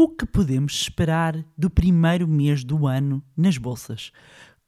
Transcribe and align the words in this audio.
O 0.00 0.06
que 0.06 0.24
podemos 0.24 0.82
esperar 0.82 1.44
do 1.56 1.68
primeiro 1.68 2.28
mês 2.28 2.62
do 2.62 2.86
ano 2.86 3.20
nas 3.36 3.58
bolsas? 3.58 4.12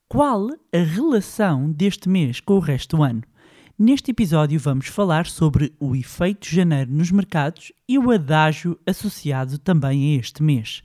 Qual 0.09 0.49
a 0.75 0.79
relação 0.79 1.71
deste 1.71 2.09
mês 2.09 2.41
com 2.41 2.55
o 2.55 2.59
resto 2.59 2.97
do 2.97 3.05
ano? 3.05 3.23
Neste 3.79 4.11
episódio 4.11 4.59
vamos 4.59 4.89
falar 4.89 5.27
sobre 5.27 5.73
o 5.79 5.95
efeito 5.95 6.49
janeiro 6.49 6.91
nos 6.91 7.13
mercados 7.13 7.71
e 7.89 7.97
o 7.97 8.11
adágio 8.11 8.77
associado 8.85 9.57
também 9.57 10.17
a 10.17 10.19
este 10.19 10.43
mês. 10.43 10.83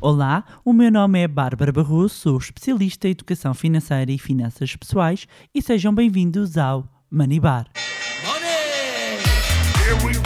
Olá, 0.00 0.44
o 0.64 0.72
meu 0.72 0.92
nome 0.92 1.20
é 1.20 1.26
Bárbara 1.26 1.72
Barroso, 1.72 2.14
sou 2.14 2.38
especialista 2.38 3.08
em 3.08 3.10
educação 3.10 3.52
financeira 3.52 4.12
e 4.12 4.16
finanças 4.16 4.76
pessoais 4.76 5.26
e 5.52 5.60
sejam 5.60 5.92
bem-vindos 5.92 6.56
ao 6.56 6.88
Money 7.10 7.40
Bar. 7.40 7.66
Money! 8.24 10.17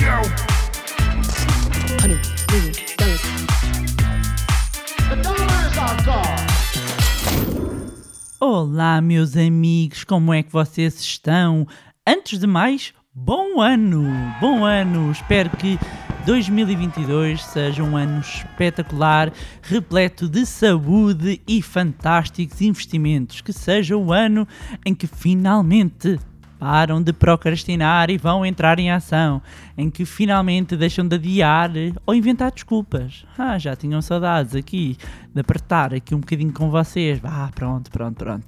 Olá, 8.65 9.01
meus 9.01 9.37
amigos, 9.37 10.05
como 10.05 10.33
é 10.33 10.41
que 10.41 10.53
vocês 10.53 11.01
estão? 11.01 11.67
Antes 12.07 12.39
de 12.39 12.47
mais, 12.47 12.95
bom 13.13 13.61
ano! 13.61 14.05
Bom 14.41 14.65
ano! 14.65 15.11
Espero 15.11 15.51
que 15.51 15.77
2022 16.25 17.43
seja 17.43 17.83
um 17.83 17.97
ano 17.97 18.21
espetacular, 18.21 19.33
repleto 19.63 20.29
de 20.29 20.47
saúde 20.47 21.43
e 21.45 21.61
fantásticos 21.61 22.61
investimentos. 22.61 23.41
Que 23.41 23.53
seja 23.53 23.97
o 23.97 24.13
ano 24.13 24.47
em 24.87 24.95
que 24.95 25.09
finalmente 25.09 26.21
param 26.63 27.03
de 27.03 27.13
procrastinar 27.13 28.09
e 28.09 28.17
vão 28.17 28.47
entrar 28.47 28.79
em 28.79 28.89
ação, 28.89 29.43
em 29.77 29.91
que 29.91 30.05
finalmente 30.05 30.77
deixam 30.77 31.05
de 31.09 31.17
adiar 31.17 31.73
ou 32.07 32.15
inventar 32.15 32.53
desculpas. 32.53 33.27
Ah, 33.37 33.59
já 33.59 33.75
tinham 33.75 34.01
saudades 34.01 34.55
aqui 34.55 34.97
de 35.35 35.41
apertar 35.41 35.93
aqui 35.93 36.15
um 36.15 36.21
bocadinho 36.21 36.53
com 36.53 36.71
vocês. 36.71 37.21
Ah, 37.25 37.51
pronto, 37.53 37.91
pronto, 37.91 38.17
pronto. 38.17 38.47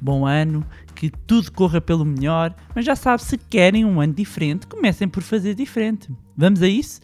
Bom 0.00 0.24
ano, 0.24 0.64
que 0.94 1.10
tudo 1.10 1.50
corra 1.50 1.80
pelo 1.80 2.04
melhor, 2.04 2.54
mas 2.72 2.84
já 2.84 2.94
sabe, 2.94 3.20
se 3.20 3.36
querem 3.36 3.84
um 3.84 4.00
ano 4.00 4.14
diferente, 4.14 4.68
comecem 4.68 5.08
por 5.08 5.24
fazer 5.24 5.56
diferente. 5.56 6.08
Vamos 6.36 6.62
a 6.62 6.68
isso? 6.68 7.00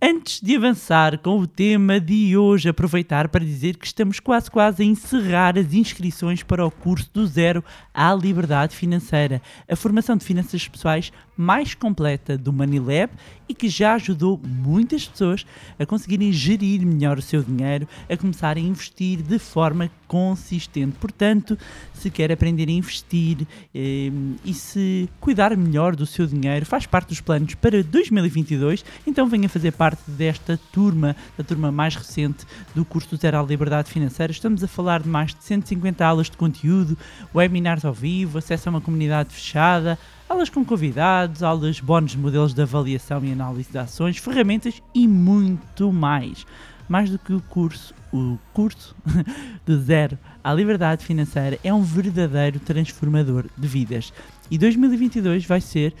Antes 0.00 0.42
de 0.42 0.54
avançar 0.54 1.16
com 1.20 1.38
o 1.38 1.46
tema 1.46 1.98
de 1.98 2.36
hoje, 2.36 2.68
aproveitar 2.68 3.28
para 3.28 3.42
dizer 3.42 3.78
que 3.78 3.86
estamos 3.86 4.20
quase 4.20 4.50
quase 4.50 4.82
a 4.82 4.86
encerrar 4.86 5.56
as 5.56 5.72
inscrições 5.72 6.42
para 6.42 6.66
o 6.66 6.70
curso 6.70 7.08
do 7.14 7.26
Zero 7.26 7.64
à 7.94 8.14
Liberdade 8.14 8.76
Financeira, 8.76 9.40
a 9.66 9.74
formação 9.74 10.14
de 10.14 10.22
finanças 10.22 10.68
pessoais 10.68 11.10
mais 11.34 11.74
completa 11.74 12.36
do 12.36 12.52
Manilab 12.52 13.10
e 13.48 13.54
que 13.54 13.70
já 13.70 13.94
ajudou 13.94 14.38
muitas 14.46 15.06
pessoas 15.06 15.46
a 15.78 15.86
conseguirem 15.86 16.30
gerir 16.30 16.84
melhor 16.84 17.18
o 17.18 17.22
seu 17.22 17.42
dinheiro, 17.42 17.88
a 18.08 18.16
começar 18.18 18.56
a 18.56 18.60
investir 18.60 19.22
de 19.22 19.38
forma 19.38 19.90
consistente. 20.06 20.96
Portanto, 20.98 21.58
se 21.94 22.10
quer 22.10 22.30
aprender 22.30 22.68
a 22.68 22.72
investir 22.72 23.46
eh, 23.74 24.10
e 24.44 24.54
se 24.54 25.08
cuidar 25.20 25.56
melhor 25.56 25.96
do 25.96 26.06
seu 26.06 26.26
dinheiro, 26.26 26.66
faz 26.66 26.86
parte 26.86 27.08
dos 27.08 27.20
planos 27.20 27.54
para 27.54 27.82
2022, 27.82 28.84
então 29.06 29.26
venha 29.26 29.48
fazer 29.48 29.72
parte 29.72 29.85
desta 30.06 30.58
turma, 30.72 31.14
da 31.36 31.44
turma 31.44 31.70
mais 31.70 31.94
recente 31.94 32.46
do 32.74 32.84
curso 32.84 33.10
do 33.10 33.16
Zero 33.16 33.38
à 33.38 33.42
Liberdade 33.42 33.90
Financeira. 33.90 34.32
Estamos 34.32 34.64
a 34.64 34.68
falar 34.68 35.02
de 35.02 35.08
mais 35.08 35.34
de 35.34 35.44
150 35.44 36.04
aulas 36.04 36.30
de 36.30 36.36
conteúdo, 36.36 36.96
webinars 37.34 37.84
ao 37.84 37.92
vivo, 37.92 38.38
acesso 38.38 38.68
a 38.68 38.70
uma 38.70 38.80
comunidade 38.80 39.34
fechada, 39.34 39.98
aulas 40.28 40.48
com 40.48 40.64
convidados, 40.64 41.42
aulas 41.42 41.80
bónus 41.80 42.12
de 42.12 42.18
modelos 42.18 42.54
de 42.54 42.62
avaliação 42.62 43.24
e 43.24 43.32
análise 43.32 43.70
de 43.70 43.78
ações, 43.78 44.16
ferramentas 44.16 44.82
e 44.94 45.06
muito 45.06 45.92
mais. 45.92 46.46
Mais 46.88 47.10
do 47.10 47.18
que 47.18 47.32
o 47.32 47.40
curso, 47.40 47.92
o 48.12 48.38
curso 48.52 48.94
do 49.66 49.80
zero 49.80 50.18
à 50.42 50.54
liberdade 50.54 51.04
financeira 51.04 51.58
é 51.64 51.74
um 51.74 51.82
verdadeiro 51.82 52.60
transformador 52.60 53.46
de 53.56 53.66
vidas. 53.66 54.12
E 54.50 54.56
2022 54.56 55.44
vai 55.44 55.60
ser 55.60 55.92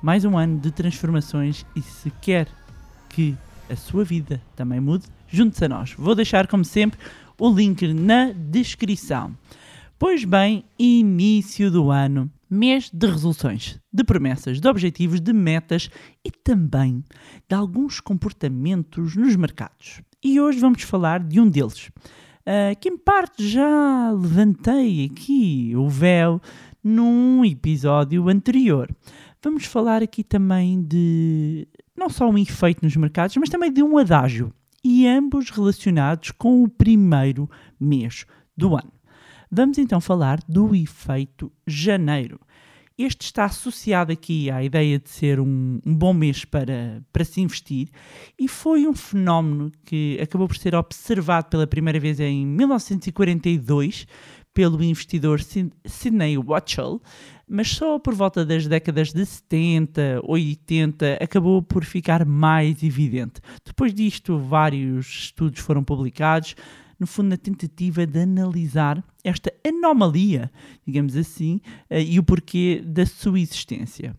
mais 0.00 0.24
um 0.24 0.38
ano 0.38 0.58
de 0.58 0.70
transformações 0.70 1.66
e 1.74 1.82
se 1.82 2.10
quer 2.20 2.46
que 3.08 3.36
a 3.70 3.76
sua 3.76 4.04
vida 4.04 4.40
também 4.56 4.80
mude, 4.80 5.06
junte-se 5.28 5.64
a 5.64 5.68
nós. 5.68 5.94
Vou 5.98 6.14
deixar, 6.14 6.46
como 6.46 6.64
sempre, 6.64 6.98
o 7.38 7.50
link 7.50 7.92
na 7.92 8.32
descrição. 8.32 9.36
Pois 9.98 10.24
bem, 10.24 10.64
início 10.78 11.70
do 11.70 11.90
ano, 11.90 12.30
mês 12.48 12.90
de 12.92 13.06
resoluções, 13.06 13.78
de 13.92 14.04
promessas, 14.04 14.60
de 14.60 14.68
objetivos, 14.68 15.20
de 15.20 15.32
metas 15.32 15.90
e 16.24 16.30
também 16.30 17.04
de 17.48 17.54
alguns 17.54 18.00
comportamentos 18.00 19.16
nos 19.16 19.36
mercados. 19.36 20.00
E 20.22 20.40
hoje 20.40 20.58
vamos 20.58 20.82
falar 20.82 21.22
de 21.22 21.40
um 21.40 21.48
deles, 21.48 21.88
uh, 21.88 22.78
que 22.80 22.88
em 22.88 22.96
parte 22.96 23.46
já 23.46 24.10
levantei 24.12 25.10
aqui 25.12 25.72
o 25.76 25.88
véu 25.88 26.40
num 26.82 27.44
episódio 27.44 28.28
anterior. 28.28 28.88
Vamos 29.42 29.64
falar 29.64 30.02
aqui 30.02 30.24
também 30.24 30.82
de 30.82 31.68
não 31.98 32.08
só 32.08 32.28
um 32.28 32.38
efeito 32.38 32.84
nos 32.84 32.96
mercados, 32.96 33.36
mas 33.36 33.48
também 33.48 33.72
de 33.72 33.82
um 33.82 33.98
adágio, 33.98 34.52
e 34.84 35.06
ambos 35.06 35.50
relacionados 35.50 36.30
com 36.30 36.62
o 36.62 36.68
primeiro 36.68 37.50
mês 37.78 38.24
do 38.56 38.76
ano. 38.76 38.92
Vamos 39.50 39.78
então 39.78 40.00
falar 40.00 40.38
do 40.48 40.74
efeito 40.74 41.50
janeiro. 41.66 42.38
Este 42.96 43.22
está 43.22 43.44
associado 43.44 44.12
aqui 44.12 44.50
à 44.50 44.62
ideia 44.62 44.98
de 44.98 45.08
ser 45.08 45.38
um, 45.38 45.80
um, 45.86 45.94
bom 45.94 46.12
mês 46.12 46.44
para, 46.44 47.00
para 47.12 47.24
se 47.24 47.40
investir 47.40 47.88
e 48.36 48.48
foi 48.48 48.88
um 48.88 48.92
fenómeno 48.92 49.70
que 49.84 50.18
acabou 50.20 50.48
por 50.48 50.56
ser 50.56 50.74
observado 50.74 51.48
pela 51.48 51.64
primeira 51.64 52.00
vez 52.00 52.18
em 52.18 52.44
1942 52.44 54.04
pelo 54.58 54.82
investidor 54.82 55.40
Sidney 55.84 56.36
Watchell, 56.36 57.00
mas 57.48 57.68
só 57.68 57.96
por 57.96 58.12
volta 58.12 58.44
das 58.44 58.66
décadas 58.66 59.12
de 59.12 59.24
70, 59.24 60.20
80 60.24 61.18
acabou 61.22 61.62
por 61.62 61.84
ficar 61.84 62.26
mais 62.26 62.82
evidente. 62.82 63.40
Depois 63.64 63.94
disto, 63.94 64.36
vários 64.36 65.06
estudos 65.06 65.60
foram 65.60 65.84
publicados 65.84 66.56
no 66.98 67.06
fundo, 67.06 67.28
na 67.28 67.36
tentativa 67.36 68.04
de 68.04 68.18
analisar 68.18 69.00
esta 69.22 69.54
anomalia, 69.64 70.50
digamos 70.84 71.14
assim, 71.14 71.60
uh, 71.88 71.94
e 71.94 72.18
o 72.18 72.24
porquê 72.24 72.82
da 72.84 73.06
sua 73.06 73.38
existência. 73.38 74.16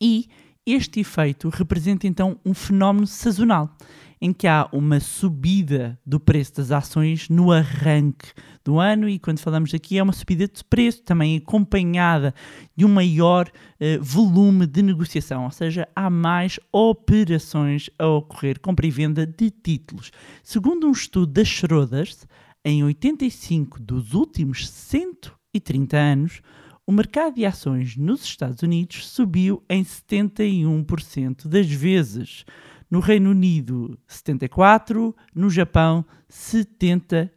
E 0.00 0.30
este 0.64 1.00
efeito 1.00 1.50
representa 1.50 2.06
então 2.06 2.40
um 2.42 2.54
fenómeno 2.54 3.06
sazonal 3.06 3.76
em 4.20 4.32
que 4.32 4.46
há 4.46 4.68
uma 4.72 5.00
subida 5.00 5.98
do 6.04 6.18
preço 6.18 6.56
das 6.56 6.70
ações 6.70 7.28
no 7.28 7.52
arranque 7.52 8.32
do 8.64 8.78
ano, 8.78 9.08
e 9.08 9.18
quando 9.18 9.38
falamos 9.38 9.72
aqui 9.72 9.98
é 9.98 10.02
uma 10.02 10.12
subida 10.12 10.46
de 10.46 10.64
preço 10.64 11.02
também 11.02 11.36
acompanhada 11.36 12.34
de 12.76 12.84
um 12.84 12.88
maior 12.88 13.48
uh, 13.48 14.02
volume 14.02 14.66
de 14.66 14.82
negociação, 14.82 15.44
ou 15.44 15.50
seja, 15.50 15.88
há 15.94 16.10
mais 16.10 16.58
operações 16.72 17.88
a 17.98 18.06
ocorrer, 18.06 18.60
compra 18.60 18.86
e 18.86 18.90
venda 18.90 19.26
de 19.26 19.50
títulos. 19.50 20.10
Segundo 20.42 20.86
um 20.86 20.92
estudo 20.92 21.32
da 21.32 21.44
Schroders, 21.44 22.26
em 22.64 22.82
85 22.84 23.80
dos 23.80 24.14
últimos 24.14 24.68
130 24.68 25.96
anos, 25.96 26.42
o 26.88 26.92
mercado 26.92 27.34
de 27.34 27.44
ações 27.44 27.96
nos 27.96 28.24
Estados 28.24 28.62
Unidos 28.62 29.06
subiu 29.08 29.62
em 29.68 29.84
71% 29.84 31.46
das 31.46 31.70
vezes 31.70 32.46
no 32.90 33.00
Reino 33.00 33.30
Unido 33.30 33.98
74%, 34.08 35.14
no 35.34 35.50
Japão 35.50 36.04
78%. 36.30 37.30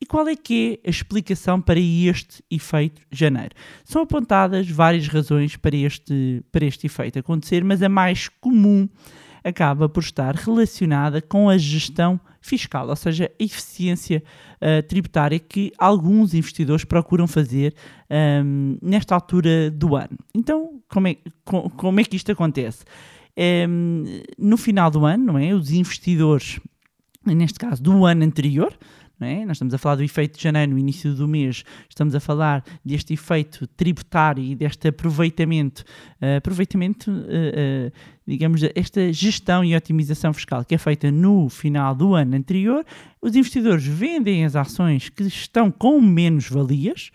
E 0.00 0.06
qual 0.06 0.28
é 0.28 0.36
que 0.36 0.80
é 0.84 0.88
a 0.88 0.90
explicação 0.90 1.60
para 1.60 1.80
este 1.80 2.44
efeito 2.50 3.00
janeiro? 3.10 3.54
São 3.84 4.02
apontadas 4.02 4.68
várias 4.68 5.08
razões 5.08 5.56
para 5.56 5.74
este, 5.76 6.44
para 6.52 6.66
este 6.66 6.86
efeito 6.86 7.18
acontecer, 7.18 7.64
mas 7.64 7.82
a 7.82 7.88
mais 7.88 8.28
comum 8.28 8.88
acaba 9.42 9.88
por 9.88 10.02
estar 10.02 10.34
relacionada 10.34 11.22
com 11.22 11.48
a 11.48 11.56
gestão 11.56 12.20
fiscal, 12.40 12.88
ou 12.88 12.96
seja, 12.96 13.30
a 13.40 13.42
eficiência 13.42 14.22
uh, 14.56 14.82
tributária 14.86 15.38
que 15.38 15.72
alguns 15.78 16.34
investidores 16.34 16.84
procuram 16.84 17.26
fazer 17.26 17.74
um, 18.10 18.14
ehm, 18.14 18.78
nesta 18.82 19.14
altura 19.14 19.70
do 19.70 19.96
ano. 19.96 20.18
Então, 20.34 20.80
como 20.88 21.08
é, 21.08 21.16
como 21.44 22.00
é 22.00 22.04
que 22.04 22.16
isto 22.16 22.32
acontece? 22.32 22.84
Um, 23.38 24.04
no 24.38 24.56
final 24.56 24.90
do 24.90 25.04
ano, 25.04 25.24
não 25.24 25.38
é? 25.38 25.54
Os 25.54 25.70
investidores, 25.70 26.60
neste 27.24 27.58
caso 27.58 27.82
do 27.82 28.04
ano 28.04 28.24
anterior, 28.24 28.76
é? 29.20 29.44
Nós 29.44 29.56
estamos 29.56 29.74
a 29.74 29.78
falar 29.78 29.96
do 29.96 30.04
efeito 30.04 30.36
de 30.36 30.42
janeiro 30.42 30.72
no 30.72 30.78
início 30.78 31.12
do 31.12 31.26
mês, 31.26 31.64
estamos 31.88 32.14
a 32.14 32.20
falar 32.20 32.64
deste 32.84 33.14
efeito 33.14 33.66
tributário 33.66 34.44
e 34.44 34.54
deste 34.54 34.88
aproveitamento, 34.88 35.84
uh, 36.22 36.36
aproveitamento, 36.36 37.10
uh, 37.10 37.14
uh, 37.14 37.92
digamos, 38.26 38.62
esta 38.76 39.12
gestão 39.12 39.64
e 39.64 39.74
otimização 39.74 40.32
fiscal 40.32 40.64
que 40.64 40.74
é 40.74 40.78
feita 40.78 41.10
no 41.10 41.48
final 41.48 41.94
do 41.94 42.14
ano 42.14 42.36
anterior. 42.36 42.84
Os 43.20 43.34
investidores 43.34 43.84
vendem 43.84 44.44
as 44.44 44.54
ações 44.54 45.08
que 45.08 45.24
estão 45.24 45.70
com 45.70 46.00
menos 46.00 46.48
valias 46.48 47.10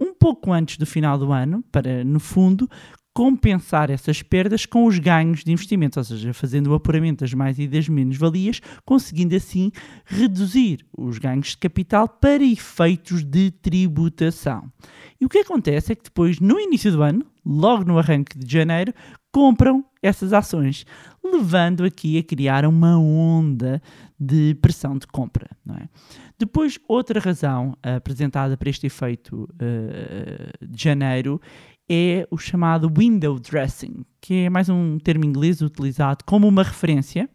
um 0.00 0.12
pouco 0.12 0.52
antes 0.52 0.76
do 0.76 0.84
final 0.84 1.16
do 1.16 1.32
ano, 1.32 1.62
para, 1.70 2.02
no 2.02 2.18
fundo, 2.18 2.68
compensar 3.14 3.90
essas 3.90 4.22
perdas 4.22 4.66
com 4.66 4.86
os 4.86 4.98
ganhos 4.98 5.44
de 5.44 5.52
investimento, 5.52 6.00
ou 6.00 6.04
seja, 6.04 6.34
fazendo 6.34 6.66
o 6.66 6.74
apuramento 6.74 7.20
das 7.20 7.32
mais 7.32 7.60
e 7.60 7.68
das 7.68 7.88
menos-valias, 7.88 8.60
conseguindo 8.84 9.36
assim 9.36 9.70
reduzir 10.04 10.84
os 10.98 11.18
ganhos 11.18 11.50
de 11.50 11.58
capital 11.58 12.08
para 12.08 12.42
efeitos 12.42 13.22
de 13.22 13.52
tributação. 13.52 14.70
E 15.20 15.24
o 15.24 15.28
que 15.28 15.38
acontece 15.38 15.92
é 15.92 15.94
que 15.94 16.02
depois, 16.02 16.40
no 16.40 16.58
início 16.58 16.90
do 16.90 17.02
ano, 17.02 17.24
logo 17.46 17.84
no 17.84 17.98
arranque 17.98 18.36
de 18.36 18.52
janeiro, 18.52 18.92
compram 19.32 19.84
essas 20.02 20.32
ações, 20.32 20.84
levando 21.24 21.84
aqui 21.84 22.18
a 22.18 22.22
criar 22.22 22.66
uma 22.66 22.98
onda 22.98 23.80
de 24.18 24.54
pressão 24.60 24.98
de 24.98 25.06
compra. 25.06 25.48
É? 25.80 25.88
Depois, 26.38 26.78
outra 26.86 27.18
razão 27.20 27.76
apresentada 27.82 28.56
para 28.56 28.70
este 28.70 28.86
efeito 28.86 29.48
uh, 29.54 30.66
de 30.66 30.82
janeiro 30.82 31.40
é 31.88 32.26
o 32.30 32.38
chamado 32.38 32.90
window 32.96 33.38
dressing, 33.38 34.04
que 34.20 34.34
é 34.34 34.50
mais 34.50 34.68
um 34.68 34.98
termo 34.98 35.24
inglês 35.24 35.60
utilizado 35.60 36.24
como 36.24 36.48
uma 36.48 36.62
referência 36.62 37.28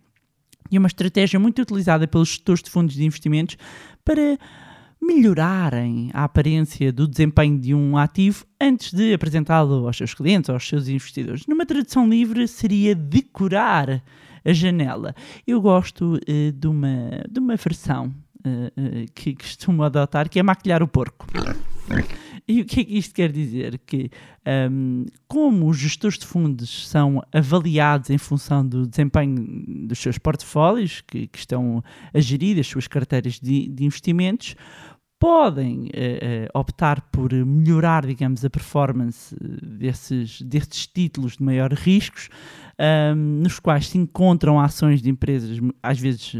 e 0.72 0.78
uma 0.78 0.88
estratégia 0.88 1.40
muito 1.40 1.62
utilizada 1.62 2.08
pelos 2.08 2.30
gestores 2.30 2.64
de 2.64 2.70
fundos 2.70 2.96
de 2.96 3.06
investimentos 3.06 3.58
para 4.04 4.38
melhorarem 5.02 6.12
a 6.14 6.26
aparência 6.26 6.92
do 6.92 7.08
desempenho 7.08 7.58
de 7.60 7.74
um 7.74 7.98
ativo 7.98 8.46
antes 8.60 8.94
de 8.94 9.14
apresentá-lo 9.14 9.88
aos 9.88 9.98
seus 9.98 10.14
clientes, 10.14 10.50
aos 10.50 10.68
seus 10.68 10.88
investidores. 10.88 11.48
Numa 11.48 11.66
tradução 11.66 12.08
livre, 12.08 12.48
seria 12.48 12.94
decorar 12.94 14.04
a 14.44 14.54
janela. 14.54 15.16
Eu 15.48 15.62
gosto 15.62 16.16
uh, 16.16 16.52
de, 16.52 16.68
uma, 16.68 17.24
de 17.30 17.40
uma 17.40 17.56
versão 17.56 18.08
uh, 18.08 18.50
uh, 18.50 19.06
que 19.14 19.36
costumo 19.36 19.84
adotar, 19.84 20.30
que 20.30 20.40
é 20.40 20.44
maquilhar 20.44 20.84
o 20.84 20.88
porco. 20.88 21.26
E 22.50 22.62
o 22.62 22.66
que 22.66 22.80
é 22.80 22.84
que 22.84 22.98
isto 22.98 23.14
quer 23.14 23.32
dizer? 23.32 23.78
Que 23.86 24.10
um, 24.72 25.06
como 25.28 25.70
os 25.70 25.78
gestores 25.78 26.18
de 26.18 26.26
fundos 26.26 26.88
são 26.88 27.22
avaliados 27.32 28.10
em 28.10 28.18
função 28.18 28.68
do 28.68 28.88
desempenho 28.88 29.36
dos 29.88 30.00
seus 30.00 30.18
portfólios, 30.18 31.02
que, 31.02 31.28
que 31.28 31.38
estão 31.38 31.84
a 32.12 32.20
gerir 32.20 32.60
as 32.60 32.66
suas 32.66 32.88
carteiras 32.88 33.40
de, 33.40 33.68
de 33.70 33.86
investimentos, 33.86 34.56
podem 35.20 35.90
uh, 35.90 36.58
optar 36.58 37.02
por 37.12 37.32
melhorar, 37.32 38.04
digamos, 38.08 38.44
a 38.44 38.50
performance 38.50 39.36
desses, 39.40 40.42
desses 40.42 40.88
títulos 40.88 41.38
de 41.38 41.44
maior 41.44 41.72
riscos, 41.72 42.30
um, 43.16 43.42
nos 43.44 43.60
quais 43.60 43.90
se 43.90 43.98
encontram 44.00 44.60
ações 44.60 45.04
de 45.04 45.10
empresas, 45.12 45.60
às 45.84 46.00
vezes 46.00 46.32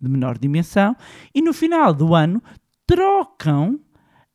de 0.00 0.08
menor 0.08 0.38
dimensão, 0.38 0.96
e 1.34 1.42
no 1.42 1.52
final 1.52 1.92
do 1.92 2.14
ano 2.14 2.42
trocam 2.86 3.78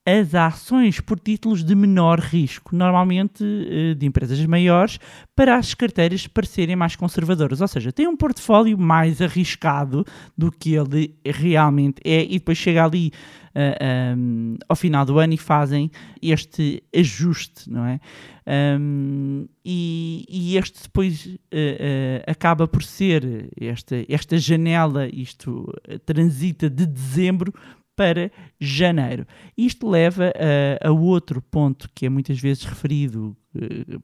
as 0.06 0.36
ações 0.36 1.00
por 1.00 1.18
títulos 1.18 1.64
de 1.64 1.74
menor 1.74 2.20
risco, 2.20 2.76
normalmente 2.76 3.44
eh, 3.44 3.94
de 3.94 4.06
empresas 4.06 4.44
maiores, 4.46 5.00
para 5.34 5.56
as 5.56 5.74
carteiras 5.74 6.28
parecerem 6.28 6.76
mais 6.76 6.96
conservadoras. 6.96 7.62
Ou 7.62 7.68
seja, 7.68 7.92
tem 7.92 8.08
um 8.08 8.18
portfólio 8.18 8.78
mais 8.78 9.22
arriscado 9.22 10.06
do 10.38 10.52
que 10.52 10.76
ele 10.76 11.16
realmente 11.26 12.02
é, 12.04 12.24
e 12.24 12.34
depois 12.34 12.58
chega 12.58 12.84
ali 12.84 13.08
uh, 13.08 13.52
eh, 13.56 14.14
um, 14.18 14.58
ao 14.68 14.76
final 14.76 15.06
do 15.06 15.18
ano 15.20 15.34
e 15.34 15.38
fazem 15.38 15.90
este 16.22 16.84
ajuste, 16.94 17.70
não 17.70 17.86
é? 17.86 18.00
Um, 18.46 19.48
e, 19.64 20.26
e, 20.28 20.58
este 20.58 20.84
depois 20.84 21.26
uh, 21.26 21.30
uh, 21.30 22.24
acaba 22.28 22.68
por 22.68 22.84
ser 22.84 23.50
esta, 23.58 23.96
esta 24.10 24.38
janela, 24.38 25.08
isto 25.08 25.74
transita 26.06 26.70
de 26.70 26.86
dezembro 26.86 27.54
para 27.96 28.32
janeiro. 28.60 29.26
Isto 29.58 29.90
leva 29.90 30.32
a, 30.82 30.90
a, 30.90 30.92
outro 30.92 31.42
ponto 31.42 31.90
que 31.94 32.06
é 32.06 32.10
muitas 32.10 32.40
vezes 32.40 32.64
referido 32.64 33.36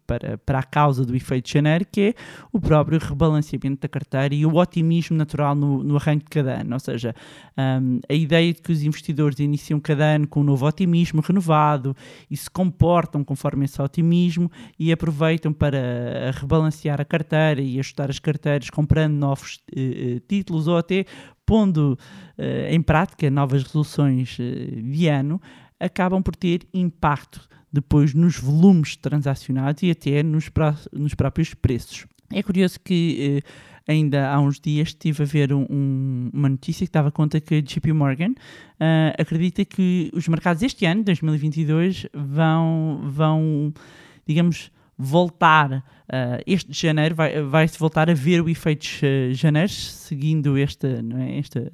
para, 0.06 0.38
para 0.40 0.60
a 0.60 0.63
causa 0.63 1.06
do 1.06 1.16
efeito 1.16 1.50
janeiro, 1.50 1.86
que 1.92 2.01
é 2.01 2.13
o 2.51 2.60
próprio 2.60 3.00
rebalanceamento 3.00 3.81
da 3.81 3.88
carteira 3.88 4.34
e 4.36 4.46
o 4.46 4.56
otimismo 4.56 5.18
natural 5.18 5.56
no, 5.56 5.84
no 5.84 5.96
arranque 5.96 6.25
de 6.25 6.30
cada 6.30 6.62
ano. 6.62 6.74
Ou 6.74 6.80
seja, 6.80 7.16
um, 7.57 8.00
a 8.07 8.13
ideia 8.13 8.54
de 8.54 8.62
que 8.62 8.72
os 8.72 8.84
investidores 8.84 9.40
iniciam 9.40 9.80
cada 9.80 10.06
ano 10.06 10.28
com 10.28 10.42
um 10.42 10.44
novo 10.44 10.66
otimismo 10.66 11.22
renovado 11.22 11.96
e 12.30 12.38
se 12.38 12.50
comportam 12.50 13.24
conforme 13.24 13.66
esse 13.66 13.81
otimismo 13.81 14.51
e 14.78 14.92
aproveitam 14.92 15.51
para 15.51 16.31
rebalancear 16.34 17.01
a 17.01 17.06
carteira 17.06 17.62
e 17.62 17.80
ajustar 17.80 18.10
as 18.10 18.19
carteiras 18.19 18.69
comprando 18.69 19.13
novos 19.13 19.60
uh, 19.75 20.19
títulos 20.28 20.68
ou 20.68 20.78
até 20.78 21.06
pondo 21.46 21.98
uh, 22.38 22.44
em 22.69 22.81
prática 22.81 23.30
novas 23.30 23.63
resoluções 23.63 24.38
uh, 24.38 24.81
de 24.84 25.07
ano, 25.07 25.42
acabam 25.80 26.22
por 26.22 26.36
ter 26.36 26.68
impacto 26.74 27.48
depois 27.71 28.13
nos 28.13 28.38
volumes 28.38 28.95
transacionados 28.95 29.83
e 29.83 29.92
até 29.92 30.24
nos, 30.24 30.50
nos 30.92 31.13
próprios 31.13 31.54
preços. 31.54 32.06
É 32.31 32.44
curioso 32.44 32.80
que 32.80 33.42
uh, 33.44 33.92
ainda 33.92 34.30
há 34.30 34.39
uns 34.39 34.60
dias 34.60 34.89
estive 34.89 35.24
a 35.24 35.25
ver 35.25 35.51
um, 35.51 35.66
um, 35.69 36.30
uma 36.31 36.50
notícia 36.50 36.86
que 36.86 36.92
dava 36.92 37.12
conta 37.12 37.39
que 37.42 37.56
a 37.56 37.62
JP 37.62 37.92
Morgan 37.94 38.31
uh, 38.31 39.16
acredita 39.18 39.66
que 39.66 40.12
os 40.13 40.27
mercados 40.27 40.62
este 40.62 40.86
ano, 40.86 41.04
2022, 41.04 42.06
vão, 42.13 43.01
vão 43.06 43.74
digamos, 44.27 44.72
voltar, 44.95 45.72
uh, 45.74 46.44
este 46.45 46.72
janeiro 46.72 47.15
vai, 47.15 47.42
vai 47.42 47.68
voltar 47.80 48.10
a 48.10 48.13
ver 48.13 48.42
o 48.42 48.50
efeito 48.50 48.86
de 48.86 49.33
janeiro, 49.33 49.69
seguindo 49.69 50.56
esta, 50.57 51.01
não 51.01 51.18
é, 51.18 51.39
esta 51.39 51.72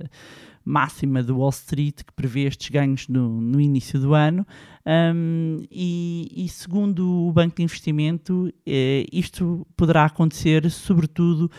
máxima 0.63 1.21
do 1.21 1.37
Wall 1.37 1.49
Street 1.49 2.03
que 2.03 2.13
prevê 2.13 2.41
estes 2.41 2.69
ganhos 2.69 3.07
no, 3.07 3.41
no 3.41 3.59
início 3.59 3.99
do 3.99 4.13
ano. 4.13 4.47
Um, 4.87 5.63
e, 5.71 6.45
e, 6.45 6.47
segundo 6.47 7.27
o 7.27 7.31
Banco 7.31 7.55
de 7.55 7.63
Investimento, 7.63 8.53
eh, 8.65 9.07
isto 9.11 9.65
poderá 9.75 10.05
acontecer 10.05 10.69
sobretudo 10.69 11.49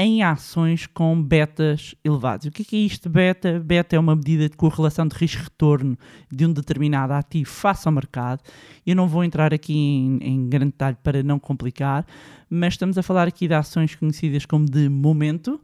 em 0.00 0.22
ações 0.22 0.86
com 0.86 1.20
betas 1.20 1.96
elevados. 2.04 2.46
O 2.46 2.52
que 2.52 2.62
é, 2.62 2.64
que 2.64 2.76
é 2.76 2.78
isto 2.78 3.10
beta? 3.10 3.58
Beta 3.58 3.96
é 3.96 3.98
uma 3.98 4.14
medida 4.14 4.48
de 4.48 4.56
correlação 4.56 5.08
de 5.08 5.16
risco-retorno 5.16 5.98
de 6.30 6.46
um 6.46 6.52
determinado 6.52 7.12
ativo 7.12 7.50
face 7.50 7.88
ao 7.88 7.92
mercado. 7.92 8.40
Eu 8.86 8.94
não 8.94 9.08
vou 9.08 9.24
entrar 9.24 9.52
aqui 9.52 9.74
em, 9.74 10.18
em, 10.22 10.48
grande 10.48 10.70
detalhe 10.70 10.96
para 11.02 11.20
não 11.24 11.40
complicar, 11.40 12.06
mas 12.48 12.74
estamos 12.74 12.96
a 12.96 13.02
falar 13.02 13.26
aqui 13.26 13.48
de 13.48 13.54
ações 13.54 13.96
conhecidas 13.96 14.46
como 14.46 14.66
de 14.66 14.88
momento 14.88 15.60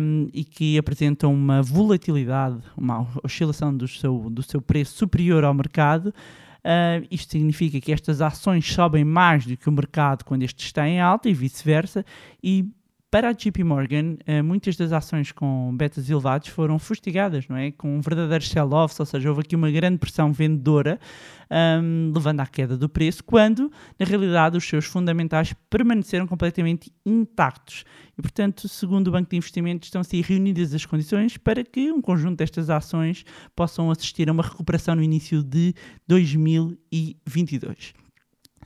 um, 0.00 0.28
e 0.32 0.44
que 0.44 0.78
apresentam 0.78 1.34
uma 1.34 1.60
volatilidade, 1.60 2.58
uma 2.76 3.04
oscilação 3.24 3.76
do 3.76 3.88
seu, 3.88 4.30
do 4.30 4.44
seu 4.44 4.62
preço 4.62 4.96
superior 4.96 5.42
ao 5.42 5.52
mercado. 5.52 6.14
Uh, 6.66 7.06
isto 7.10 7.32
significa 7.32 7.80
que 7.80 7.92
estas 7.92 8.20
ações 8.20 8.72
sobem 8.72 9.04
mais 9.04 9.44
do 9.44 9.56
que 9.56 9.68
o 9.68 9.72
mercado 9.72 10.24
quando 10.24 10.44
este 10.44 10.64
está 10.64 10.88
em 10.88 11.00
alta 11.00 11.28
e 11.28 11.34
vice-versa, 11.34 12.04
e 12.42 12.70
para 13.16 13.30
a 13.30 13.32
JP 13.32 13.64
Morgan, 13.64 14.18
eh, 14.26 14.42
muitas 14.42 14.76
das 14.76 14.92
ações 14.92 15.32
com 15.32 15.74
betas 15.74 16.10
elevados 16.10 16.48
foram 16.48 16.78
fustigadas, 16.78 17.48
não 17.48 17.56
é? 17.56 17.70
Com 17.70 17.96
um 17.96 18.00
verdadeiro 18.02 18.44
sell-off, 18.44 18.94
ou 18.98 19.06
seja, 19.06 19.30
houve 19.30 19.40
aqui 19.40 19.56
uma 19.56 19.70
grande 19.70 19.96
pressão 19.96 20.34
vendedora, 20.34 21.00
um, 21.50 22.12
levando 22.14 22.40
à 22.40 22.46
queda 22.46 22.76
do 22.76 22.90
preço, 22.90 23.24
quando, 23.24 23.72
na 23.98 24.04
realidade, 24.04 24.58
os 24.58 24.68
seus 24.68 24.84
fundamentais 24.84 25.54
permaneceram 25.70 26.26
completamente 26.26 26.92
intactos. 27.06 27.84
E, 28.18 28.20
portanto, 28.20 28.68
segundo 28.68 29.08
o 29.08 29.12
Banco 29.12 29.30
de 29.30 29.36
Investimentos, 29.38 29.86
estão-se 29.86 30.20
reunidas 30.20 30.74
as 30.74 30.84
condições 30.84 31.38
para 31.38 31.64
que 31.64 31.90
um 31.90 32.02
conjunto 32.02 32.36
destas 32.36 32.68
ações 32.68 33.24
possam 33.56 33.90
assistir 33.90 34.28
a 34.28 34.32
uma 34.32 34.42
recuperação 34.42 34.94
no 34.94 35.02
início 35.02 35.42
de 35.42 35.72
2022. 36.06 37.94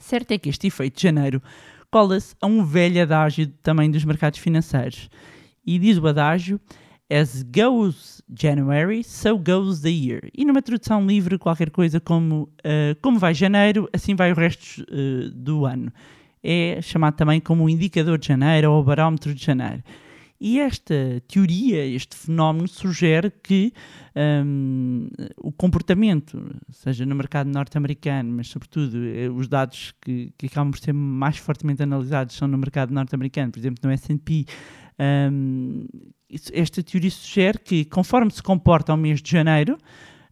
Certo 0.01 0.33
é 0.33 0.39
que 0.39 0.49
este 0.49 0.67
efeito 0.67 0.97
de 0.97 1.03
janeiro 1.05 1.41
cola-se 1.91 2.35
a 2.41 2.47
um 2.47 2.65
velho 2.65 3.03
adágio 3.03 3.49
também 3.63 3.91
dos 3.91 4.05
mercados 4.05 4.39
financeiros. 4.39 5.09
E 5.67 5.79
diz 5.79 5.99
o 5.99 6.07
adágio: 6.07 6.61
As 7.11 7.43
goes 7.43 8.23
January, 8.39 9.03
so 9.03 9.37
goes 9.37 9.81
the 9.81 9.91
year. 9.91 10.23
E 10.35 10.45
numa 10.45 10.63
tradução 10.63 11.07
livre, 11.07 11.39
qualquer 11.39 11.71
coisa 11.71 12.01
como 12.01 12.43
uh, 12.65 12.97
como 13.03 13.19
vai 13.19 13.35
janeiro, 13.35 13.89
assim 13.93 14.15
vai 14.15 14.33
o 14.33 14.35
resto 14.35 14.83
uh, 14.83 15.31
do 15.31 15.67
ano. 15.67 15.93
É 16.43 16.81
chamado 16.81 17.17
também 17.17 17.41
como 17.41 17.65
o 17.65 17.69
indicador 17.69 18.19
de 18.19 18.29
janeiro 18.29 18.73
ou 18.73 18.81
o 18.81 18.85
barómetro 18.85 19.35
de 19.35 19.45
janeiro. 19.45 19.83
E 20.41 20.59
esta 20.59 20.95
teoria, 21.29 21.85
este 21.85 22.17
fenómeno, 22.17 22.67
sugere 22.67 23.31
que 23.31 23.75
um, 24.17 25.07
o 25.37 25.53
comportamento, 25.53 26.43
seja 26.71 27.05
no 27.05 27.15
mercado 27.15 27.51
norte-americano, 27.51 28.33
mas 28.33 28.49
sobretudo 28.49 29.05
eh, 29.05 29.29
os 29.29 29.49
dados 29.49 29.93
que, 30.01 30.33
que 30.39 30.47
acabam 30.47 30.71
por 30.71 30.81
ser 30.81 30.95
mais 30.95 31.37
fortemente 31.37 31.83
analisados 31.83 32.37
são 32.37 32.49
no 32.49 32.57
mercado 32.57 32.91
norte-americano, 32.91 33.53
por 33.53 33.59
exemplo, 33.59 33.81
no 33.85 33.93
SP, 33.93 34.49
um, 35.31 35.87
esta 36.53 36.83
teoria 36.83 37.11
sugere 37.11 37.59
que 37.59 37.85
conforme 37.85 38.31
se 38.31 38.43
comporta 38.43 38.95
o 38.95 38.97
mês 38.97 39.21
de 39.21 39.31
janeiro, 39.31 39.77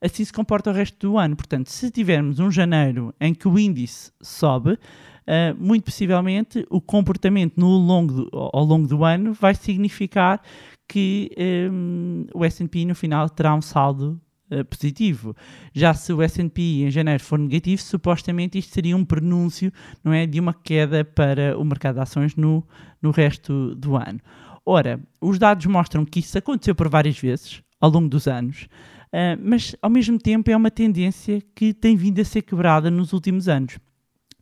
assim 0.01 0.25
se 0.25 0.33
comporta 0.33 0.71
o 0.71 0.73
resto 0.73 1.09
do 1.09 1.19
ano. 1.19 1.37
Portanto, 1.37 1.71
se 1.71 1.91
tivermos 1.91 2.39
um 2.39 2.51
janeiro 2.51 3.15
em 3.21 3.35
que 3.35 3.49
o 3.49 3.59
índice 3.59 4.13
sobe, 4.23 4.79
uh, 5.29 5.55
muito 5.63 5.85
possivelmente 5.85 6.67
o 6.71 6.81
comportamento 6.81 7.55
no 7.57 7.69
longo 7.69 8.13
do, 8.13 8.31
ao 8.33 8.65
longo 8.65 8.89
do 8.89 9.05
ano 9.05 9.35
vai 9.35 9.55
significar 9.55 10.41
que 10.89 11.31
um, 11.71 12.27
o 12.35 12.45
S&P 12.45 12.87
no 12.87 12.95
final 12.95 13.29
terá 13.29 13.55
um 13.55 13.61
saldo 13.61 14.19
eh, 14.51 14.65
positivo. 14.65 15.37
Já 15.75 15.93
se 15.93 16.11
o 16.11 16.23
S&P 16.23 16.83
em 16.83 16.91
janeiro 16.91 17.23
for 17.23 17.39
negativo, 17.39 17.83
supostamente 17.83 18.57
isto 18.57 18.73
seria 18.73 18.97
um 18.97 19.05
prenúncio, 19.05 19.71
não 20.03 20.11
é, 20.11 20.25
de 20.25 20.41
uma 20.41 20.55
queda 20.55 21.05
para 21.05 21.59
o 21.59 21.65
mercado 21.65 21.97
de 21.97 22.01
ações 22.01 22.35
no, 22.35 22.67
no 23.03 23.11
resto 23.11 23.75
do 23.75 23.95
ano. 23.97 24.19
Ora, 24.65 24.99
os 25.21 25.39
dados 25.39 25.67
mostram 25.67 26.07
que 26.07 26.21
isso 26.21 26.39
aconteceu 26.39 26.75
por 26.75 26.89
várias 26.89 27.19
vezes 27.19 27.63
ao 27.79 27.91
longo 27.91 28.09
dos 28.09 28.27
anos, 28.27 28.67
uh, 29.13 29.39
mas 29.43 29.77
ao 29.83 29.91
mesmo 29.91 30.19
tempo 30.19 30.51
é 30.51 30.57
uma 30.57 30.71
tendência 30.71 31.43
que 31.55 31.75
tem 31.75 31.95
vindo 31.95 32.19
a 32.19 32.25
ser 32.25 32.41
quebrada 32.41 32.91
nos 32.91 33.13
últimos 33.13 33.49
anos. 33.49 33.79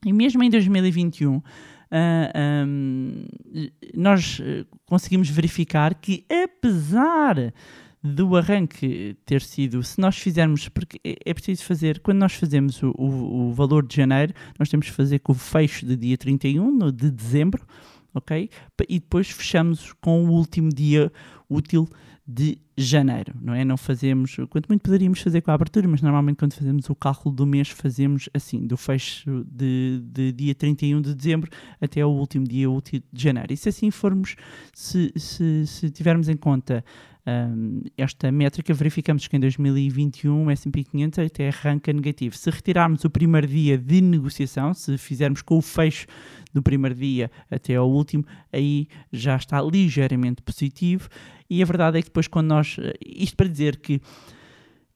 E 0.07 0.13
mesmo 0.13 0.41
em 0.41 0.49
2021, 0.49 1.37
uh, 1.37 1.43
um, 2.65 3.25
nós 3.93 4.41
conseguimos 4.87 5.29
verificar 5.29 5.97
que, 5.97 6.25
apesar 6.31 7.53
do 8.01 8.37
arranque 8.37 9.17
ter 9.27 9.43
sido, 9.43 9.83
se 9.83 10.01
nós 10.01 10.17
fizermos, 10.17 10.69
porque 10.69 11.01
é, 11.05 11.17
é 11.25 11.35
preciso 11.35 11.65
fazer, 11.65 11.99
quando 11.99 12.19
nós 12.19 12.35
fazemos 12.35 12.81
o, 12.85 12.95
o, 12.97 13.49
o 13.49 13.53
valor 13.53 13.85
de 13.85 13.97
janeiro, 13.97 14.33
nós 14.57 14.69
temos 14.69 14.87
que 14.87 14.93
fazer 14.93 15.19
com 15.19 15.33
o 15.33 15.35
fecho 15.35 15.85
de 15.85 15.97
dia 15.97 16.17
31 16.17 16.93
de 16.93 17.11
dezembro, 17.11 17.67
ok? 18.15 18.49
E 18.89 19.01
depois 19.01 19.29
fechamos 19.29 19.93
com 20.01 20.25
o 20.25 20.31
último 20.31 20.69
dia 20.69 21.11
útil 21.51 21.89
de 22.25 22.59
janeiro, 22.77 23.35
não 23.41 23.55
é? 23.55 23.65
Não 23.65 23.77
fazemos, 23.77 24.37
quanto 24.51 24.69
muito 24.69 24.83
poderíamos 24.83 25.21
fazer 25.21 25.41
com 25.41 25.51
a 25.51 25.55
abertura, 25.55 25.89
mas 25.89 26.03
normalmente 26.03 26.37
quando 26.37 26.53
fazemos 26.53 26.89
o 26.91 26.95
cálculo 26.95 27.35
do 27.35 27.47
mês 27.47 27.69
fazemos 27.69 28.29
assim, 28.35 28.67
do 28.67 28.77
fecho 28.77 29.45
de, 29.51 30.03
de 30.05 30.33
dia 30.33 30.55
31 30.55 31.01
de 31.01 31.15
dezembro 31.15 31.51
até 31.81 32.05
o 32.05 32.11
último 32.11 32.47
dia 32.47 32.71
útil 32.71 33.03
de 33.11 33.23
janeiro. 33.23 33.53
E 33.53 33.57
se 33.57 33.71
assim 33.71 33.91
formos, 33.91 34.37
se, 34.75 35.11
se, 35.17 35.67
se 35.67 35.91
tivermos 35.91 36.29
em 36.29 36.37
conta 36.37 36.85
um, 37.27 37.83
esta 37.97 38.31
métrica, 38.31 38.73
verificamos 38.73 39.27
que 39.27 39.37
em 39.37 39.41
2021 39.41 40.47
o 40.47 40.51
S&P 40.51 40.85
500 40.85 41.19
até 41.19 41.49
arranca 41.49 41.93
negativo. 41.93 42.37
Se 42.37 42.49
retirarmos 42.51 43.05
o 43.05 43.11
primeiro 43.11 43.47
dia 43.47 43.77
de 43.77 44.01
negociação, 44.01 44.73
se 44.73 44.97
fizermos 44.97 45.43
com 45.43 45.59
o 45.59 45.63
fecho 45.63 46.07
do 46.55 46.63
primeiro 46.63 46.95
dia 46.95 47.31
até 47.51 47.75
ao 47.75 47.91
último, 47.91 48.25
aí 48.53 48.87
já 49.13 49.37
está 49.37 49.61
ligeiramente 49.61 50.41
positivo. 50.41 51.09
E 51.51 51.63
a 51.63 51.67
verdade 51.67 51.99
é 51.99 52.03
que 52.03 52.09
depois 52.09 52.29
quando 52.29 52.49
nós... 52.49 52.66
Isto 53.05 53.37
para 53.37 53.49
dizer 53.49 53.77
que 53.77 54.01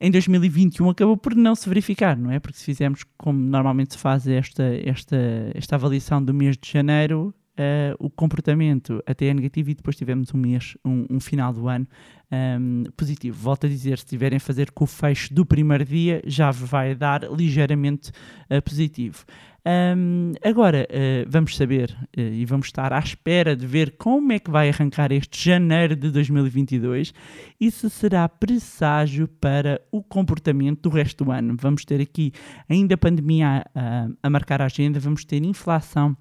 em 0.00 0.10
2021 0.10 0.88
acabou 0.88 1.16
por 1.16 1.34
não 1.34 1.54
se 1.54 1.68
verificar, 1.68 2.16
não 2.16 2.30
é? 2.30 2.40
Porque 2.40 2.56
se 2.56 2.64
fizermos 2.64 3.04
como 3.18 3.38
normalmente 3.38 3.92
se 3.94 3.98
faz 3.98 4.26
esta, 4.26 4.64
esta, 4.82 5.16
esta 5.54 5.76
avaliação 5.76 6.24
do 6.24 6.32
mês 6.32 6.56
de 6.56 6.70
janeiro, 6.70 7.34
uh, 7.58 7.96
o 7.98 8.10
comportamento 8.10 9.02
até 9.06 9.26
é 9.26 9.34
negativo 9.34 9.70
e 9.70 9.74
depois 9.74 9.96
tivemos 9.96 10.32
um 10.34 10.38
mês, 10.38 10.76
um, 10.84 11.06
um 11.10 11.20
final 11.20 11.52
do 11.52 11.68
ano 11.68 11.86
um, 12.30 12.84
positivo. 12.96 13.36
Volto 13.36 13.66
a 13.66 13.68
dizer, 13.68 13.98
se 13.98 14.06
tiverem 14.06 14.36
a 14.36 14.40
fazer 14.40 14.70
com 14.70 14.84
o 14.84 14.86
fecho 14.86 15.32
do 15.32 15.44
primeiro 15.44 15.84
dia, 15.84 16.22
já 16.24 16.50
vai 16.50 16.94
dar 16.94 17.22
ligeiramente 17.30 18.10
uh, 18.50 18.62
positivo. 18.62 19.24
Um, 19.66 20.32
agora 20.42 20.88
uh, 20.90 21.28
vamos 21.28 21.54
saber 21.54 21.90
uh, 22.16 22.20
e 22.20 22.46
vamos 22.46 22.68
estar 22.68 22.94
à 22.94 22.98
espera 22.98 23.54
de 23.54 23.66
ver 23.66 23.94
como 23.98 24.32
é 24.32 24.38
que 24.38 24.50
vai 24.50 24.70
arrancar 24.70 25.12
este 25.12 25.44
janeiro 25.50 25.94
de 25.94 26.10
2022 26.10 27.12
e 27.60 27.70
se 27.70 27.90
será 27.90 28.26
presságio 28.26 29.28
para 29.28 29.82
o 29.92 30.02
comportamento 30.02 30.88
do 30.88 30.88
resto 30.88 31.24
do 31.24 31.30
ano. 31.30 31.56
Vamos 31.60 31.84
ter 31.84 32.00
aqui 32.00 32.32
ainda 32.70 32.94
a 32.94 32.98
pandemia 32.98 33.64
a, 33.74 34.08
a 34.22 34.30
marcar 34.30 34.62
a 34.62 34.64
agenda, 34.64 34.98
vamos 34.98 35.26
ter 35.26 35.44
inflação 35.44 36.16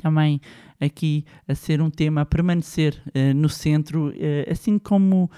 também 0.00 0.40
aqui 0.80 1.24
a 1.46 1.54
ser 1.54 1.80
um 1.80 1.90
tema 1.90 2.22
a 2.22 2.24
permanecer 2.24 3.00
uh, 3.08 3.34
no 3.34 3.48
centro, 3.48 4.08
uh, 4.08 4.12
assim 4.50 4.78
como 4.78 5.30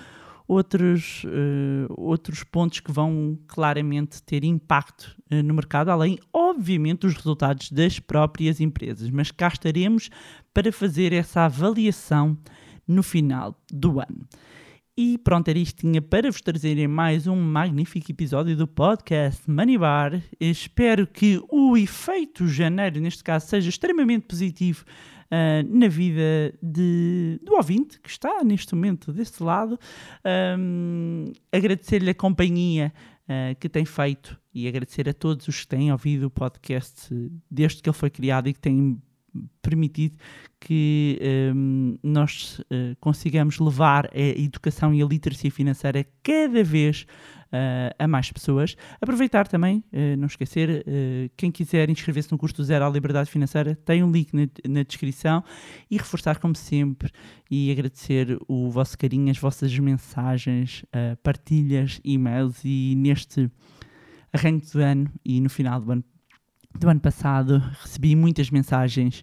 outros, 0.46 1.24
uh, 1.24 1.92
outros 1.96 2.44
pontos 2.44 2.80
que 2.80 2.92
vão 2.92 3.38
claramente 3.48 4.22
ter 4.22 4.44
impacto 4.44 5.16
no 5.30 5.54
mercado, 5.54 5.90
além, 5.90 6.18
obviamente, 6.30 7.00
dos 7.00 7.14
resultados 7.14 7.70
das 7.70 7.98
próprias 7.98 8.60
empresas. 8.60 9.08
Mas 9.08 9.30
cá 9.30 9.48
estaremos 9.48 10.10
para 10.52 10.70
fazer 10.70 11.14
essa 11.14 11.46
avaliação 11.46 12.36
no 12.86 13.02
final 13.02 13.58
do 13.72 13.98
ano. 13.98 14.28
E 14.94 15.16
pronto, 15.16 15.48
era 15.48 15.58
isto 15.58 15.86
para 16.10 16.30
vos 16.30 16.42
trazerem 16.42 16.86
mais 16.86 17.26
um 17.26 17.34
magnífico 17.34 18.12
episódio 18.12 18.54
do 18.54 18.68
podcast 18.68 19.50
Money 19.50 19.78
Bar. 19.78 20.22
Espero 20.38 21.06
que 21.06 21.42
o 21.50 21.78
efeito 21.78 22.46
janeiro, 22.46 23.00
neste 23.00 23.24
caso, 23.24 23.46
seja 23.46 23.70
extremamente 23.70 24.26
positivo 24.26 24.84
uh, 25.30 25.78
na 25.78 25.88
vida 25.88 26.52
de, 26.62 27.40
do 27.42 27.54
ouvinte 27.54 27.98
que 28.00 28.10
está 28.10 28.44
neste 28.44 28.74
momento 28.74 29.14
deste 29.14 29.42
lado. 29.42 29.78
Um, 30.58 31.32
Agradecer-lhe 31.50 32.10
a 32.10 32.14
companhia 32.14 32.92
uh, 33.24 33.58
que 33.58 33.70
tem 33.70 33.86
feito 33.86 34.38
e 34.52 34.68
agradecer 34.68 35.08
a 35.08 35.14
todos 35.14 35.48
os 35.48 35.60
que 35.60 35.68
têm 35.68 35.90
ouvido 35.90 36.26
o 36.26 36.30
podcast 36.30 37.08
desde 37.50 37.80
que 37.80 37.88
ele 37.88 37.96
foi 37.96 38.10
criado 38.10 38.46
e 38.46 38.52
que 38.52 38.60
têm 38.60 39.00
permitido 39.60 40.16
que 40.60 41.18
um, 41.54 41.98
nós 42.02 42.60
uh, 42.60 42.96
consigamos 43.00 43.58
levar 43.58 44.06
a 44.14 44.40
educação 44.40 44.94
e 44.94 45.02
a 45.02 45.06
literacia 45.06 45.50
financeira 45.50 46.06
cada 46.22 46.62
vez 46.62 47.06
uh, 47.46 47.94
a 47.98 48.06
mais 48.06 48.30
pessoas. 48.30 48.76
Aproveitar 49.00 49.48
também, 49.48 49.84
uh, 49.92 50.16
não 50.16 50.26
esquecer, 50.26 50.84
quem 51.36 51.50
quiser 51.50 51.88
inscrever-se 51.90 52.30
no 52.30 52.38
curso 52.38 52.62
Zero 52.62 52.84
à 52.84 52.88
Liberdade 52.88 53.30
Financeira, 53.30 53.74
tem 53.74 54.02
um 54.02 54.10
link 54.10 54.32
na, 54.32 54.48
na, 54.68 54.82
descrição 54.82 55.42
e 55.90 55.96
reforçar, 55.96 56.38
como 56.38 56.54
sempre, 56.54 57.10
e 57.50 57.70
agradecer 57.70 58.38
o 58.46 58.70
vosso 58.70 58.96
carinho, 58.96 59.30
as 59.30 59.38
vossas 59.38 59.76
mensagens, 59.78 60.84
partilhas, 61.22 62.00
e-mails 62.04 62.60
e 62.64 62.94
neste 62.96 63.50
arranque 64.32 64.70
do 64.72 64.80
ano 64.80 65.10
e 65.24 65.40
no 65.40 65.50
final 65.50 65.80
do 65.80 65.92
ano 65.92 66.04
do 66.78 66.88
ano 66.88 67.00
passado 67.00 67.62
recebi 67.82 68.16
muitas 68.16 68.50
mensagens 68.50 69.22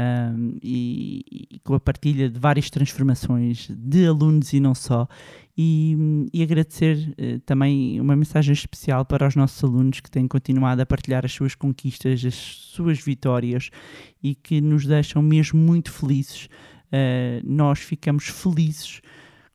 um, 0.00 0.56
e, 0.62 1.48
e, 1.50 1.58
com 1.60 1.74
a 1.74 1.80
partilha 1.80 2.28
de 2.28 2.38
várias 2.38 2.70
transformações 2.70 3.68
de 3.70 4.06
alunos 4.06 4.52
e 4.52 4.60
não 4.60 4.74
só. 4.74 5.06
E, 5.56 6.26
e 6.32 6.42
agradecer 6.42 6.96
uh, 7.18 7.38
também 7.40 8.00
uma 8.00 8.16
mensagem 8.16 8.52
especial 8.52 9.04
para 9.04 9.26
os 9.26 9.36
nossos 9.36 9.62
alunos 9.62 10.00
que 10.00 10.10
têm 10.10 10.26
continuado 10.26 10.80
a 10.80 10.86
partilhar 10.86 11.24
as 11.24 11.32
suas 11.32 11.54
conquistas, 11.54 12.24
as 12.24 12.34
suas 12.34 12.98
vitórias 12.98 13.70
e 14.22 14.34
que 14.34 14.60
nos 14.60 14.86
deixam 14.86 15.20
mesmo 15.20 15.60
muito 15.60 15.92
felizes. 15.92 16.46
Uh, 16.86 17.44
nós 17.44 17.80
ficamos 17.80 18.26
felizes 18.26 19.02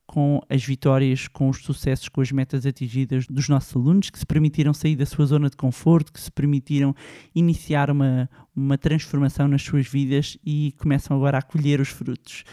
com 0.06 0.42
as 0.50 0.64
vitórias, 0.64 1.28
com 1.28 1.50
os 1.50 1.64
sucessos, 1.64 2.10
com 2.10 2.22
as 2.22 2.32
metas 2.32 2.66
atingidas 2.66 3.26
dos 3.28 3.50
nossos 3.50 3.76
alunos 3.76 4.10
que 4.10 4.20
se 4.20 4.26
permitiram 4.26 4.74
sair 4.74 4.96
da 4.96 5.06
sua 5.06 5.26
zona 5.26 5.50
de 5.50 5.58
conforto, 5.58 6.14
que 6.14 6.22
se 6.22 6.32
permitiram 6.32 6.96
iniciar 7.34 7.90
uma, 7.90 8.30
uma 8.56 8.78
transformação 8.78 9.48
nas 9.48 9.64
suas 9.64 9.88
vidas 9.88 10.38
e 10.46 10.74
começam 10.78 11.18
agora 11.18 11.40
a 11.40 11.42
colher 11.42 11.80
os 11.82 11.90
frutos. 11.90 12.44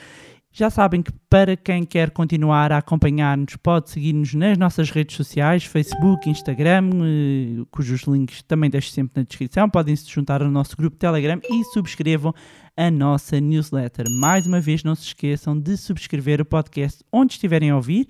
Já 0.54 0.68
sabem 0.68 1.02
que 1.02 1.10
para 1.30 1.56
quem 1.56 1.82
quer 1.82 2.10
continuar 2.10 2.72
a 2.72 2.78
acompanhar-nos, 2.78 3.56
pode 3.56 3.88
seguir-nos 3.88 4.34
nas 4.34 4.58
nossas 4.58 4.90
redes 4.90 5.16
sociais, 5.16 5.64
Facebook, 5.64 6.28
Instagram, 6.28 6.90
eh, 7.02 7.64
cujos 7.70 8.02
links 8.02 8.42
também 8.42 8.68
deixo 8.68 8.90
sempre 8.90 9.22
na 9.22 9.24
descrição. 9.24 9.70
Podem 9.70 9.96
se 9.96 10.10
juntar 10.10 10.42
ao 10.42 10.50
nosso 10.50 10.76
grupo 10.76 10.98
Telegram 10.98 11.40
e 11.48 11.64
subscrevam 11.72 12.34
a 12.76 12.90
nossa 12.90 13.40
newsletter. 13.40 14.04
Mais 14.10 14.46
uma 14.46 14.60
vez, 14.60 14.84
não 14.84 14.94
se 14.94 15.04
esqueçam 15.04 15.58
de 15.58 15.74
subscrever 15.78 16.42
o 16.42 16.44
podcast 16.44 17.02
onde 17.10 17.32
estiverem 17.32 17.70
a 17.70 17.76
ouvir 17.76 18.06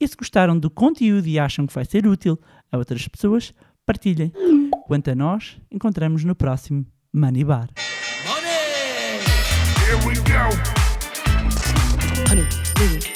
e 0.00 0.08
se 0.08 0.16
gostaram 0.16 0.58
do 0.58 0.70
conteúdo 0.70 1.26
e 1.26 1.38
acham 1.38 1.66
que 1.66 1.74
vai 1.74 1.84
ser 1.84 2.06
útil 2.06 2.40
a 2.72 2.78
outras 2.78 3.06
pessoas, 3.06 3.52
partilhem. 3.84 4.32
Quanto 4.86 5.10
a 5.10 5.14
nós, 5.14 5.58
encontramos 5.70 6.24
no 6.24 6.34
próximo 6.34 6.86
Money 7.12 7.44
Bar. 7.44 7.68
Honey, 8.26 8.62
Deep. 12.82 13.11